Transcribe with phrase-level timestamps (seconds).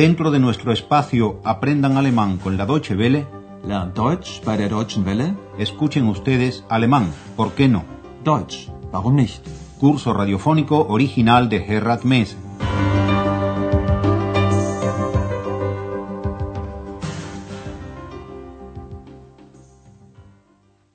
[0.00, 3.26] Dentro de nuestro espacio Aprendan Alemán con la Deutsche Welle,
[3.66, 5.34] Lernt Deutsch bei der Deutschen Welle?
[5.58, 7.84] escuchen ustedes alemán, ¿por qué no?
[8.24, 9.46] Deutsch, warum nicht?
[9.78, 12.34] Curso radiofónico original de Gerhard Mess.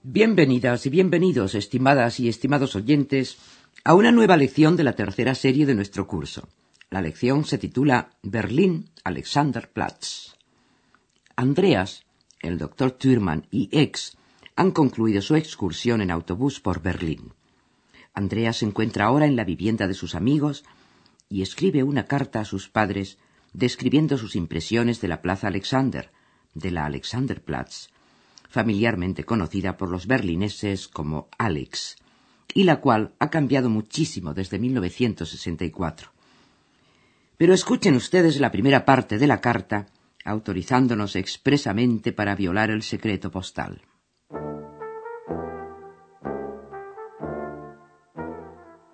[0.01, 3.37] Bienvenidas y bienvenidos, estimadas y estimados oyentes,
[3.83, 6.47] a una nueva lección de la tercera serie de nuestro curso.
[6.95, 10.37] La lección se titula Berlín Alexanderplatz.
[11.35, 12.05] Andreas,
[12.39, 14.17] el doctor Thürmann y Ex
[14.55, 17.33] han concluido su excursión en autobús por Berlín.
[18.13, 20.63] Andreas se encuentra ahora en la vivienda de sus amigos
[21.27, 23.17] y escribe una carta a sus padres
[23.51, 26.13] describiendo sus impresiones de la Plaza Alexander,
[26.53, 27.89] de la Alexanderplatz,
[28.47, 31.97] familiarmente conocida por los berlineses como Alex,
[32.53, 36.14] y la cual ha cambiado muchísimo desde 1964.
[37.37, 39.87] Pero escuchen ustedes la primera parte de la carta,
[40.23, 43.81] autorizándonos expresamente para violar el secreto postal.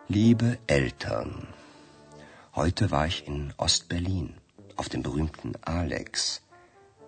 [0.07, 1.47] Liebe Eltern,
[2.55, 4.35] heute war ich in Ostberlin,
[4.75, 6.41] auf dem berühmten Alex.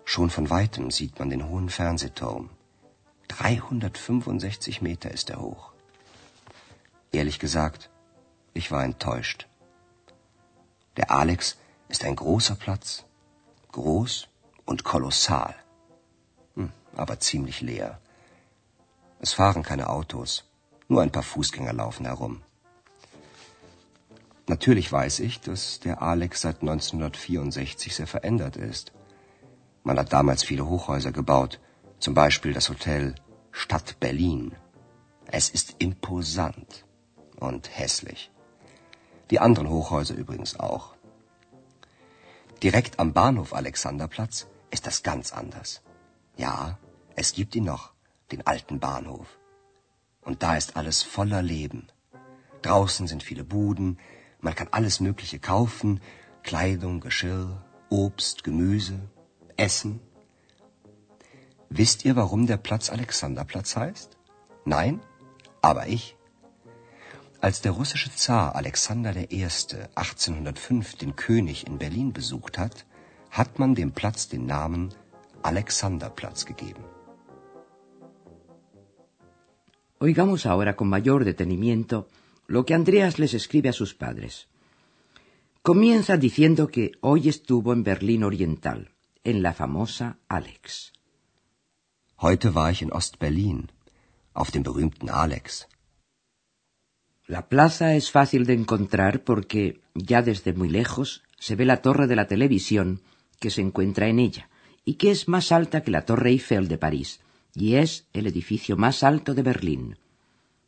[0.06, 2.48] Schon von weitem sieht man den hohen Fernsehturm.
[3.28, 5.72] 365 Meter ist er hoch.
[7.12, 7.90] Ehrlich gesagt,
[8.54, 9.48] ich war enttäuscht.
[10.96, 11.56] Der Alex
[11.88, 13.04] ist ein großer Platz.
[13.72, 14.28] Groß
[14.64, 15.54] und kolossal.
[16.54, 18.00] Hm, aber ziemlich leer.
[19.20, 20.44] Es fahren keine Autos.
[20.88, 22.42] Nur ein paar Fußgänger laufen herum.
[24.46, 28.92] Natürlich weiß ich, dass der Alex seit 1964 sehr verändert ist.
[29.82, 31.60] Man hat damals viele Hochhäuser gebaut,
[31.98, 33.14] zum Beispiel das Hotel
[33.50, 34.54] Stadt Berlin.
[35.26, 36.84] Es ist imposant
[37.36, 38.30] und hässlich.
[39.30, 40.94] Die anderen Hochhäuser übrigens auch.
[42.62, 45.82] Direkt am Bahnhof Alexanderplatz ist das ganz anders.
[46.36, 46.78] Ja,
[47.16, 47.92] es gibt ihn noch,
[48.32, 49.38] den alten Bahnhof.
[50.22, 51.88] Und da ist alles voller Leben.
[52.62, 53.98] Draußen sind viele Buden,
[54.40, 56.00] man kann alles Mögliche kaufen,
[56.42, 58.98] Kleidung, Geschirr, Obst, Gemüse,
[59.56, 60.00] Essen.
[61.68, 64.16] Wisst ihr, warum der Platz Alexanderplatz heißt?
[64.64, 65.00] Nein?
[65.62, 66.16] Aber ich.
[67.46, 69.44] Als der russische Zar Alexander I.
[69.44, 72.86] 1805 den König in Berlin besucht hat,
[73.38, 74.94] hat man dem Platz den Namen
[75.42, 76.84] Alexanderplatz gegeben.
[80.06, 82.08] Oigamos ahora con mayor detenimiento
[82.46, 84.34] lo que Andreas les escribe a sus padres.
[85.62, 88.80] Comienza diciendo que hoy estuvo en Berlín Oriental,
[89.22, 90.92] en la famosa Alex.
[92.22, 93.70] Heute war ich in Ostberlin,
[94.32, 95.68] auf dem berühmten Alex.
[97.26, 102.06] La plaza es fácil de encontrar porque, ya desde muy lejos, se ve la torre
[102.06, 103.00] de la televisión
[103.40, 104.50] que se encuentra en ella,
[104.84, 107.20] y que es más alta que la Torre Eiffel de París,
[107.54, 109.96] y es el edificio más alto de Berlín.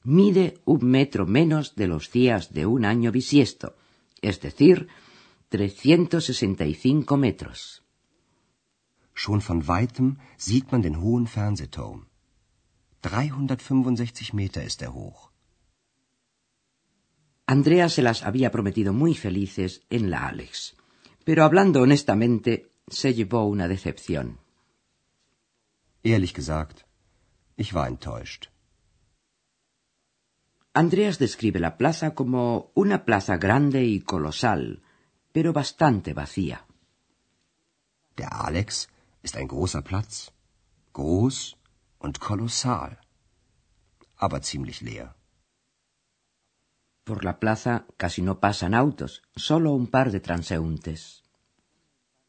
[0.02, 3.76] Mide un metro menos de los días de un año bisiesto,
[4.22, 4.88] es decir,
[5.50, 7.82] 365 metros.
[9.14, 12.06] Schon von weitem sieht man den hohen Fernsehturm.
[13.00, 15.35] 365 Meter ist er hoch.
[17.48, 20.74] Andrea se las había prometido muy felices en la Alex,
[21.24, 24.38] pero hablando honestamente, se llevó una decepción.
[26.02, 26.84] Ehrlich gesagt,
[27.56, 28.48] ich war enttäuscht.
[30.72, 34.82] Andreas describe la plaza como una plaza grande y colosal,
[35.32, 36.66] pero bastante vacía.
[38.18, 38.88] Der Alex
[39.22, 40.32] ist ein großer Platz.
[40.92, 41.56] Groß
[41.98, 42.98] und kolossal.
[44.16, 45.15] Aber ziemlich leer.
[47.06, 51.22] Por la plaza casi no pasan autos, solo un par de transeúntes.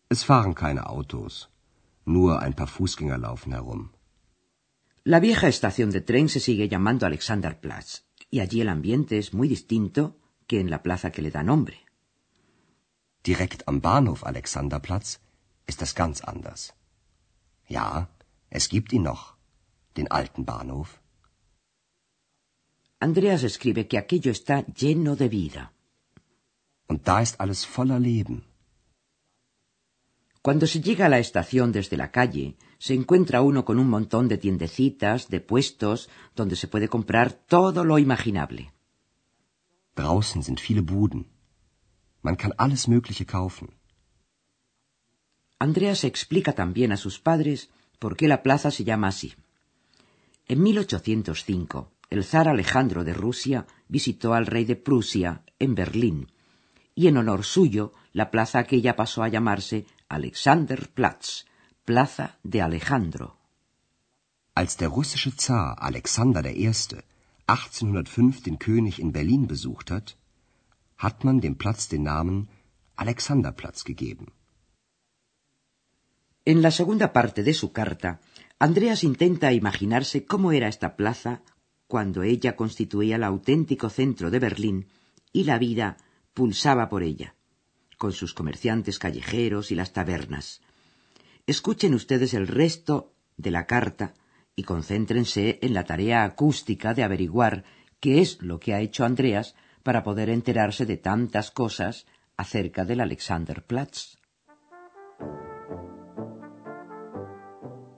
[0.08, 1.50] Es fahren keine Autos.
[2.06, 3.92] Nur ein paar Fußgänger laufen herum.
[5.04, 9.48] La vieja estación de tren se sigue llamando Alexanderplatz, y allí el ambiente es muy
[9.48, 11.78] distinto que en la plaza que le da nombre.
[13.26, 15.20] Direkt am Bahnhof Alexanderplatz
[15.66, 16.76] ist das ganz anders.
[17.68, 18.10] Ja,
[18.52, 19.38] es gibt ihn noch,
[19.98, 21.02] den alten Bahnhof.
[23.00, 25.74] Andreas escribe que aquello está lleno de vida.
[26.90, 28.44] Und da ist alles voller Leben.
[30.42, 34.28] Cuando se llega a la estación desde la calle, se encuentra uno con un montón
[34.30, 38.72] de tiendecitas, de puestos, donde se puede comprar todo lo imaginable.
[39.96, 41.28] Draußen sind viele Buden.
[42.22, 43.70] Man kann alles Mögliche kaufen.
[45.60, 47.70] Andreas explica también a sus padres
[48.00, 49.34] por qué la plaza se llama así.
[50.48, 56.32] En 1805, el zar Alejandro de Rusia visitó al rey de Prusia en Berlín,
[56.96, 61.46] y en honor suyo la plaza aquella pasó a llamarse Alexanderplatz,
[61.86, 63.38] Plaza de Alejandro.
[64.56, 66.72] Als der russische Zar Alexander I.
[67.48, 70.18] 1805 den König in Berlin besucht hat,
[70.98, 72.50] hat man dem Platz den Namen
[72.96, 74.34] Alexanderplatz gegeben.
[76.44, 78.20] En la segunda parte de su carta,
[78.58, 81.44] Andreas intenta imaginarse cómo era esta plaza
[81.88, 84.88] cuando ella constituía el auténtico centro de Berlín
[85.32, 85.98] y la vida
[86.34, 87.36] pulsaba por ella,
[87.98, 90.62] con sus comerciantes callejeros y las tabernas.
[91.46, 94.14] Escuchen ustedes el resto de la carta
[94.56, 97.64] y concéntrense en la tarea acústica de averiguar
[98.00, 102.06] qué es lo que ha hecho Andreas para poder enterarse de tantas cosas
[102.36, 104.18] acerca del Alexanderplatz.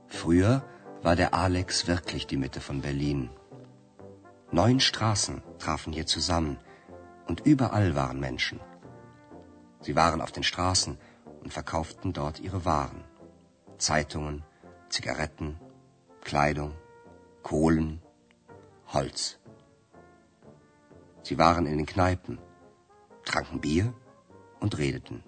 [0.07, 0.63] Früher
[1.01, 3.29] war der Alex wirklich die Mitte von Berlin.
[4.51, 6.57] Neun Straßen trafen hier zusammen
[7.27, 8.59] und überall waren Menschen.
[9.81, 10.97] Sie waren auf den Straßen
[11.43, 13.03] und verkauften dort ihre Waren.
[13.77, 14.43] Zeitungen,
[14.89, 15.59] Zigaretten,
[16.21, 16.73] Kleidung,
[17.43, 18.01] Kohlen,
[18.87, 19.37] Holz.
[21.21, 22.39] Sie waren in den Kneipen,
[23.25, 23.93] tranken Bier
[24.59, 25.23] und redeten.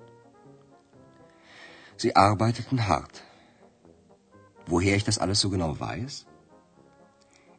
[1.95, 3.21] Sie arbeiteten hart.
[4.65, 6.25] Woher ich das alles so genau weiß?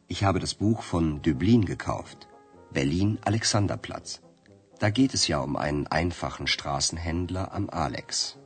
[0.07, 2.27] Ich habe das Buch von Döblin gekauft,
[2.71, 4.21] Berlin Alexanderplatz.
[4.79, 8.37] Da geht es ja um einen einfachen Straßenhändler am Alex.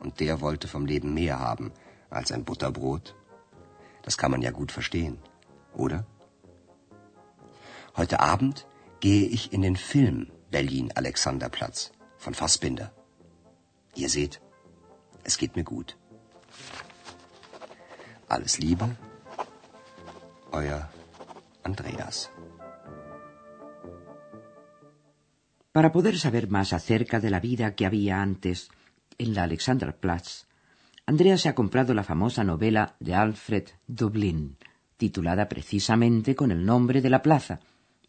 [0.00, 1.72] Und der wollte vom Leben mehr haben
[2.08, 3.14] als ein Butterbrot.
[4.02, 5.18] Das kann man ja gut verstehen,
[5.74, 6.06] oder?
[7.96, 8.66] Heute Abend
[9.00, 12.92] gehe ich in den Film Berlin Alexanderplatz von Fassbinder.
[13.94, 14.40] Ihr seht,
[15.22, 15.98] es geht mir gut.
[18.28, 18.96] Alles Liebe,
[21.62, 22.32] Andreas.
[25.70, 28.68] Para poder saber más acerca de la vida que había antes
[29.18, 30.46] en la Alexanderplatz,
[31.06, 34.56] Andrea se ha comprado la famosa novela de Alfred Dublin,
[34.96, 37.60] titulada precisamente con el nombre de la plaza,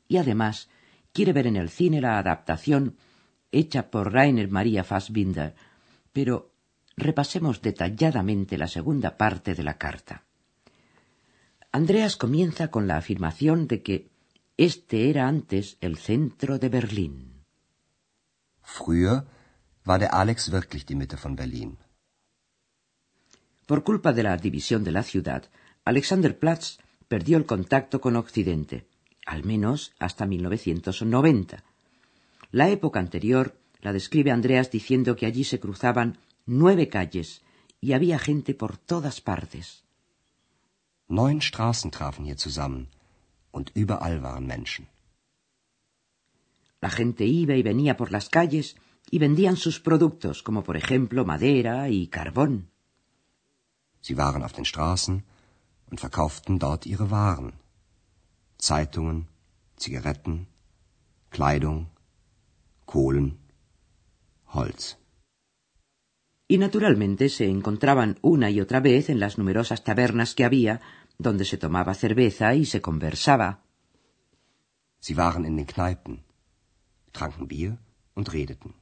[0.08, 0.70] y además
[1.14, 2.98] quiere ver en el cine la adaptación
[3.52, 5.54] hecha por Rainer Maria Fassbinder,
[6.12, 6.52] pero
[6.98, 10.26] repasemos detalladamente la segunda parte de la carta.
[11.72, 14.10] Andreas comienza con la afirmación de que
[14.58, 17.44] este era antes el centro de Berlín.
[18.64, 19.26] Früher
[19.86, 21.78] war der Alex wirklich die Mitte von Berlin.
[23.68, 25.44] Por culpa de la división de la ciudad,
[25.86, 28.88] Alexanderplatz perdió el contacto con Occidente,
[29.28, 31.64] al menos hasta 1990.
[32.52, 36.18] La época anterior la describe Andreas diciendo que allí se cruzaban
[36.48, 37.44] nueve calles
[37.80, 39.84] y había gente por todas partes.
[41.10, 42.88] Neun Straßen trafen hier zusammen
[43.52, 44.88] und überall waren Menschen.
[46.82, 48.76] La gente iba y venía por las calles
[49.10, 52.70] y vendían sus productos, como por ejemplo madera y carbón.
[54.02, 55.24] Sie waren auf den Straßen
[55.90, 57.54] und verkauften dort ihre Waren.
[58.60, 59.28] Zeitungen,
[59.78, 60.48] Zigaretten,
[61.32, 61.88] Kleidung,
[62.86, 63.40] Kohlen,
[64.54, 64.98] Holz.
[66.52, 70.82] Y naturalmente se encontraban una y otra vez en las numerosas tabernas que había,
[71.20, 73.62] donde se tomaba cerveza y se conversaba.
[75.00, 76.24] Sie waren in den Kneipen,
[77.12, 77.78] tranken Bier
[78.16, 78.74] und redeten.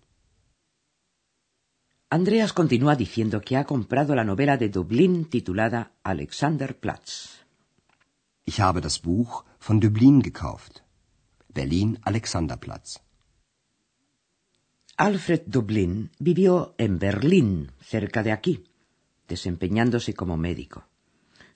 [2.10, 7.44] Andreas continúa diciendo que ha comprado la novela de Dublín titulada Alexanderplatz.
[8.46, 10.84] Ich habe das Buch von Dublin gekauft.
[11.54, 13.00] Berlin Alexanderplatz.
[14.96, 18.64] Alfred Dublin vivió en Berlín, cerca de aquí,
[19.28, 20.88] desempeñándose como médico.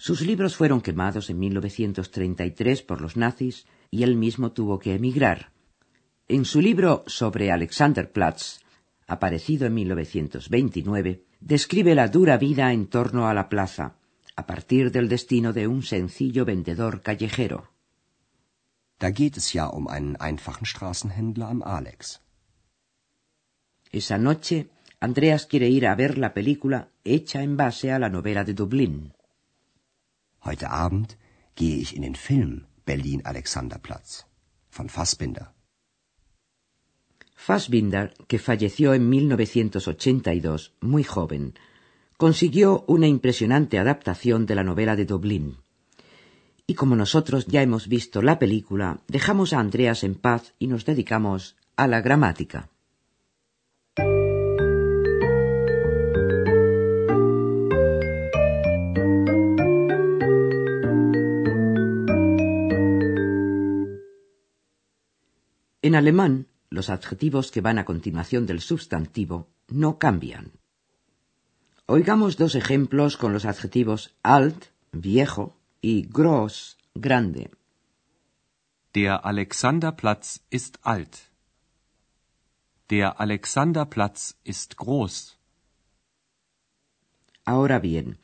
[0.01, 5.51] Sus libros fueron quemados en 1933 por los nazis y él mismo tuvo que emigrar.
[6.27, 8.61] En su libro sobre Alexanderplatz,
[9.05, 13.93] aparecido en 1929, describe la dura vida en torno a la plaza,
[14.35, 17.69] a partir del destino de un sencillo vendedor callejero.
[18.97, 22.21] Da geht es ja um einen einfachen Straßenhändler am Alex.
[23.91, 28.43] Esa noche, Andreas quiere ir a ver la película hecha en base a la novela
[28.43, 29.13] de Dublín.
[30.43, 31.17] Heute Abend
[31.53, 34.25] gehe ich in den Film Berlin Alexanderplatz
[34.71, 35.53] von Fassbinder.
[37.35, 41.53] Fassbinder, que falleció en 1982, muy joven,
[42.17, 45.57] consiguió una impresionante adaptación de la novela de Dublín.
[46.65, 50.85] Y como nosotros ya hemos visto la película, dejamos a Andreas en paz y nos
[50.85, 52.70] dedicamos a la gramática.
[65.81, 70.51] En alemán, los adjetivos que van a continuación del sustantivo no cambian.
[71.87, 77.51] Oigamos dos ejemplos con los adjetivos alt, viejo, y groß, grande.
[78.93, 81.31] Der Alexanderplatz ist alt.
[82.89, 85.37] Der Alexanderplatz ist groß.
[87.43, 88.19] Ahora bien,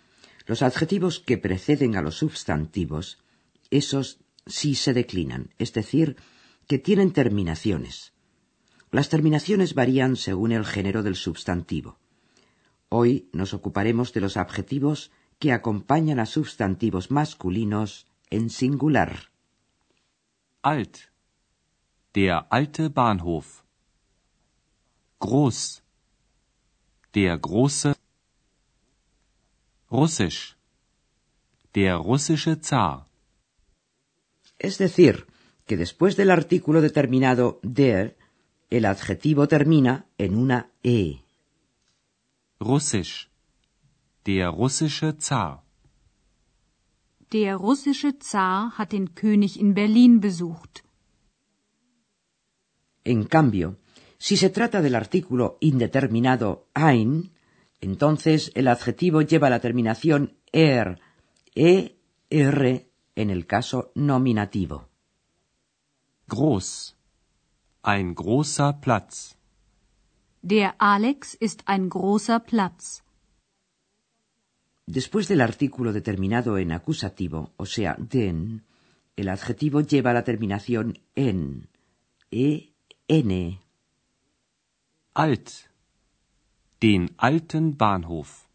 [0.46, 3.18] los adjetivos que preceden a los sustantivos,
[3.72, 6.18] esos sí se declinan, es decir,
[6.68, 8.14] que tienen terminaciones.
[8.92, 11.98] Las terminaciones varían según el género del sustantivo.
[12.90, 19.30] Hoy nos ocuparemos de los adjetivos que acompañan a sustantivos masculinos en singular.
[20.62, 20.98] Alt.
[22.14, 23.64] Der alte Bahnhof.
[25.20, 25.84] Groß.
[27.14, 27.96] Der große.
[29.90, 30.58] Russisch.
[31.74, 33.08] Der russische Zar.
[34.60, 35.28] Es decir,
[35.68, 38.18] que después del artículo determinado der,
[38.70, 41.20] el adjetivo termina en una e.
[42.60, 43.30] Russisch.
[44.26, 45.64] Der russische Zar.
[47.32, 50.84] Der russische Zar hat den König in Berlin besucht.
[53.04, 53.78] En cambio,
[54.18, 57.32] si se trata del artículo indeterminado ein,
[57.80, 61.00] entonces el adjetivo lleva la terminación er,
[61.56, 61.96] e,
[62.30, 64.90] r en el caso nominativo.
[66.29, 66.96] Groß.
[67.84, 69.38] Ein großer Platz.
[70.41, 73.01] Der Alex ist ein großer Platz.
[74.86, 78.63] Después del artículo determinado en acusativo, o sea, den,
[79.15, 81.69] el adjetivo lleva la terminación en,
[82.29, 82.74] e,
[83.07, 83.60] n.
[85.13, 85.69] Alt.
[86.81, 88.48] Den alten Bahnhof.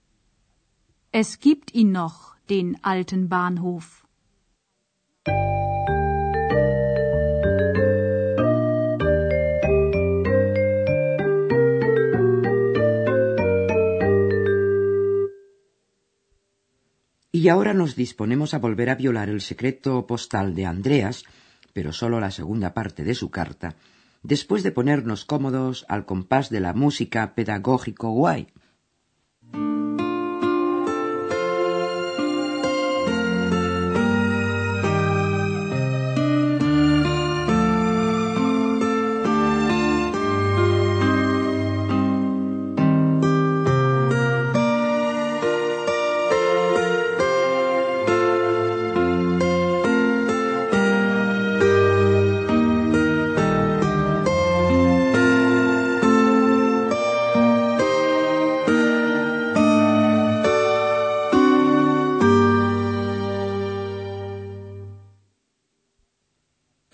[1.11, 4.02] Es gibt ihn noch, den alten Bahnhof.
[17.43, 21.25] Y ahora nos disponemos a volver a violar el secreto postal de Andreas,
[21.73, 23.75] pero solo la segunda parte de su carta,
[24.23, 28.47] después de ponernos cómodos al compás de la música pedagógico guay.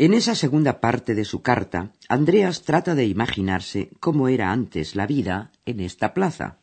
[0.00, 5.06] En esa segunda parte de su carta, Andreas trata de imaginarse cómo era antes la
[5.08, 6.58] vida en esta plaza.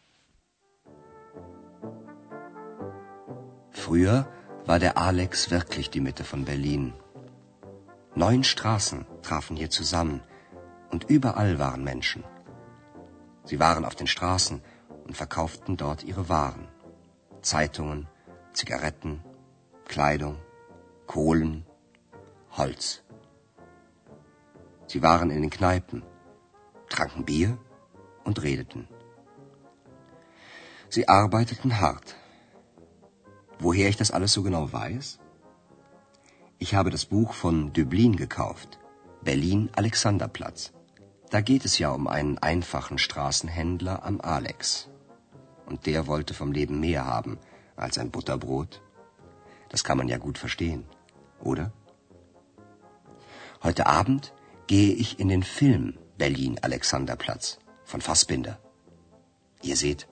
[3.72, 4.26] Früher
[4.66, 6.94] war der Alex wirklich die Mitte von Berlin.
[8.16, 10.22] Neun Straßen trafen hier zusammen
[10.92, 12.24] und überall waren Menschen.
[13.44, 14.62] Sie waren auf den Straßen
[15.06, 16.70] und verkauften dort ihre Waren.
[17.42, 18.08] Zeitungen,
[18.54, 19.22] Zigaretten,
[19.84, 20.38] Kleidung,
[21.06, 21.66] Kohlen,
[22.58, 23.05] Holz.
[24.88, 26.04] Sie waren in den Kneipen,
[26.90, 27.58] tranken Bier
[28.24, 28.88] und redeten.
[30.90, 32.16] Sie arbeiteten hart.
[33.60, 35.20] Woher ich das alles so genau weiß?
[36.58, 38.80] Ich habe das Buch von Döblin gekauft,
[39.24, 40.72] Berlin Alexanderplatz.
[41.32, 44.90] Da geht es ja um einen einfachen Straßenhändler am Alex.
[45.66, 47.40] Und der wollte vom Leben mehr haben
[47.76, 48.82] als ein Butterbrot.
[49.70, 50.86] Das kann man ja gut verstehen,
[51.42, 51.74] oder?
[53.64, 54.34] Heute Abend
[54.68, 58.60] gehe ich in den Film Berlin Alexanderplatz von Fassbinder.
[59.62, 60.08] Ihr seht,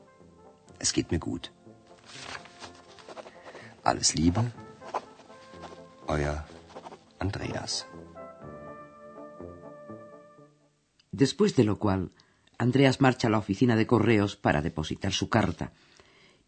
[0.79, 1.51] es geht mir gut.
[3.83, 4.51] Alles Liebe,
[6.07, 6.45] euer
[7.19, 7.85] Andreas.
[11.11, 12.11] Después de lo cual,
[12.57, 15.73] Andreas marcha a la oficina de correos para depositar su carta,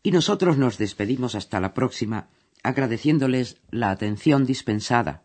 [0.01, 2.29] y nosotros nos despedimos hasta la próxima,
[2.63, 5.24] agradeciéndoles la atención dispensada.